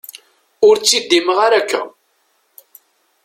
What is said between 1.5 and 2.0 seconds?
akka.